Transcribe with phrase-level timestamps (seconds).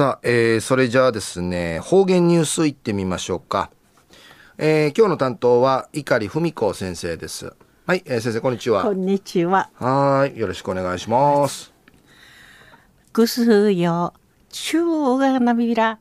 [0.00, 3.70] さあ、えー、それじゃあですね、方言ニュースいってみましょうか。
[4.56, 7.52] えー、今日の担当は碇文子先生です。
[7.86, 8.82] はい、えー、先生こんにちは。
[8.82, 9.68] こんにちは。
[9.74, 11.70] はい、よろしくお願いします。
[13.12, 14.14] ぐすよ、
[14.48, 15.98] 中がなびら。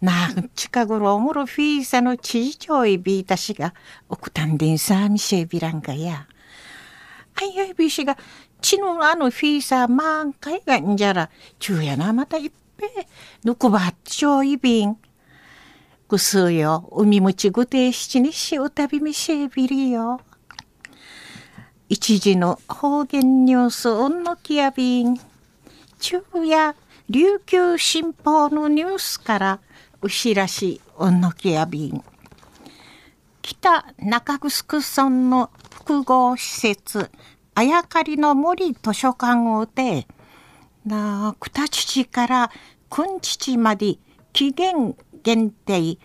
[0.00, 3.72] なん近頃おもろフィーサの知事長いビータ氏が、
[4.08, 6.26] 奥たんでんさみせびらんがや。
[7.40, 8.16] あいやいびしが、
[8.60, 11.30] ちのあのフィーサー満開がんじゃら、
[11.60, 12.86] 中やなまたいっぺ、
[13.44, 14.96] ぬくばっちょいびん。
[16.08, 20.20] ぐすうよ、海むちぐて七にしうたびみせびりよ。
[21.88, 25.16] 一時の方言ニュースうんのきやびん。
[26.00, 26.74] 中や
[27.08, 29.60] 琉球新報のニュースから
[30.02, 32.02] 牛らしうんのきやびん。
[33.48, 37.10] 北中城村の複合施設
[37.54, 40.06] あやかりの森図書館をて
[40.84, 42.50] な九父から
[42.90, 43.96] 君父まで
[44.34, 45.96] 期限限定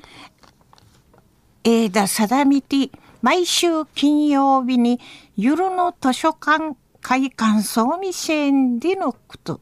[1.65, 2.89] 枝定みて
[3.21, 5.01] 毎週金曜日に
[5.35, 9.59] 夜の図書館開館総見せんでのこと。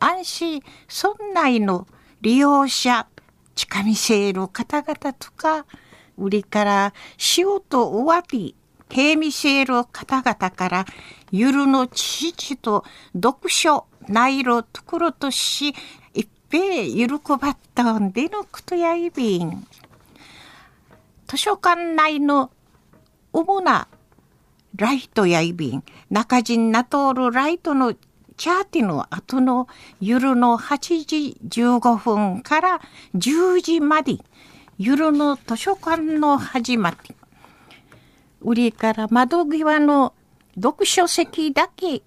[0.00, 1.86] 安心村内の
[2.20, 3.06] 利用者
[3.54, 5.66] 近見せる方々とか
[6.18, 8.54] 売りから仕事終わり
[8.88, 10.84] 平見せる方々から
[11.30, 15.74] 夜の父と読書内容ところとし
[16.12, 19.66] 一平喜ばったんでのことやいびん
[21.26, 22.50] 図書館内の
[23.32, 23.88] 主な
[24.76, 27.94] ライトやいびん中陣な通るライトの
[28.36, 29.68] チャーティの後の
[30.00, 32.80] 夜の8時15分から
[33.14, 34.18] 10時まで
[34.78, 37.14] 夜の図書館の始まり
[38.40, 40.14] 売りから窓際の
[40.54, 42.02] 読書席だけ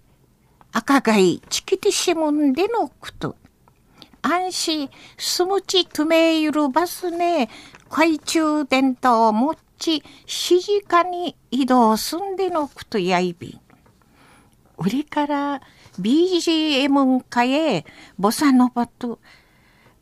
[0.72, 3.36] 赤貝チキティシムンでのこと。
[4.24, 7.50] 安心すむちとめゆるバスね
[7.84, 13.60] 懐中電灯を持ち静かに移動すんでのことやいび。
[14.80, 15.62] 売りから
[16.00, 17.86] BGM かえ
[18.18, 19.20] ボサノバと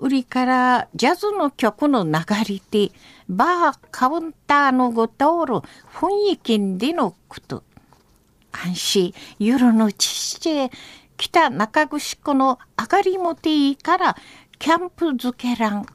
[0.04, 2.12] 売りからジャズの曲の流
[2.46, 2.92] れで
[3.30, 5.14] バーカウンターのご通
[5.48, 5.62] る
[5.94, 7.64] 雰囲気でのこと。
[8.52, 10.70] 安心夜のちち
[11.16, 14.18] 北中城の上がりもていから
[14.60, 15.86] キャンプ漬けらん。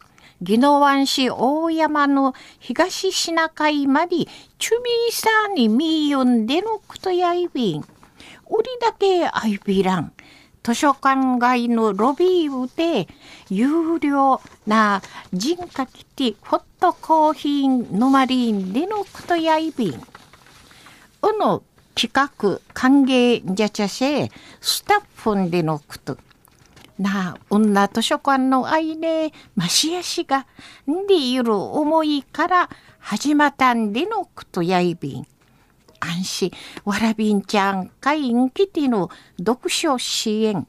[0.41, 7.81] 宜野湾市大山の東シナ海までチュミーサーにみよんでのことやいびん。
[7.83, 10.15] 売りだけあいびらん。
[10.69, 13.09] 図書館街のロビーで
[13.49, 15.01] 有料な
[15.33, 19.95] 人家キティホットコーヒーのまりんでのことやいびん。
[19.95, 21.62] うの
[21.95, 24.31] 企画歓迎じゃちゃせ
[24.61, 26.19] スタッフでのこと。
[26.99, 30.47] なあ、女図書館の愛ね、ましやしが、
[30.87, 32.69] んでいる思いから
[32.99, 35.27] 始まったんでのことやいびん。
[36.01, 36.53] 安心、
[36.85, 40.67] わらびんちゃんかいんきての読書支援。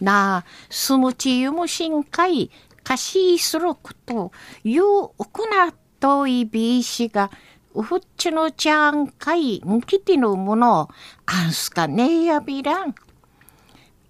[0.00, 2.50] なあ、すむちゆむしんかい、
[2.82, 4.32] かしすること、
[4.64, 7.30] ゆうおくなといびいしが、
[7.74, 10.88] うふっちのちゃんかいんきてのもの、
[11.26, 12.94] あんすかねえやびらん。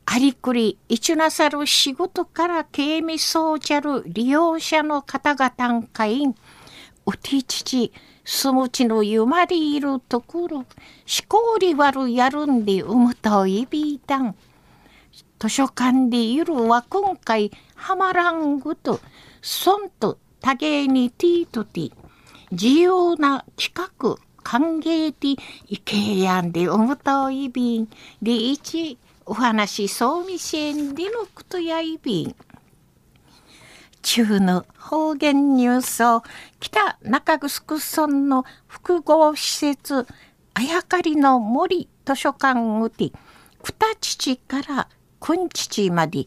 [0.07, 6.35] ありくり、いちなさる仕事から警備そうちゃる利用者の方々んかいん、
[7.07, 7.93] うてちち、
[8.33, 10.65] すむちのゆまりいるところ、
[11.05, 14.37] しこりわるやるんでうむといびいたん。
[15.41, 19.01] 図書館でいるは今回はまらんぐと、
[19.43, 21.93] そんと多芸にティートティ、
[22.53, 25.37] 自由な企画、歓迎ティ、
[25.67, 27.89] いけやんでうむといびん、
[28.23, 28.97] でいち、
[29.27, 32.37] お話そうみせんでのことやいびん。
[34.03, 36.22] 中の方言ニュースを
[36.59, 40.06] 北中城村の複合施設
[40.55, 43.12] あやかりの森図書館うて
[43.62, 44.89] 二父から
[45.21, 46.27] 君父まで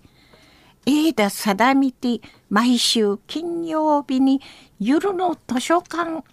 [0.86, 4.42] 枝定みて毎週金曜日に
[4.80, 6.24] 夜の図書館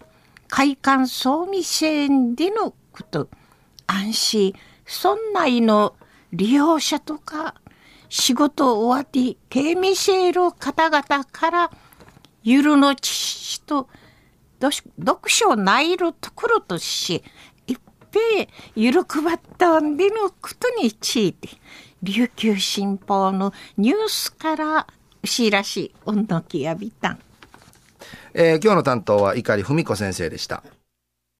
[0.47, 3.29] 開館総見せんでのこと。
[3.87, 4.53] 安心。
[4.85, 5.95] 村内の
[6.33, 7.55] 利用者とか
[8.11, 11.71] 仕事終わって刑務シール方々から
[12.43, 13.87] ゆるの知識と
[14.59, 14.89] 読
[15.27, 17.23] 書ないるところとし
[17.67, 17.79] 一
[18.11, 21.47] 平ゆるくばったんでのことについて
[22.03, 24.87] 琉球新報のニュースから
[25.23, 27.19] しらしおんのきやびたん、
[28.33, 30.63] えー、今日の担当は碇文子先生でした。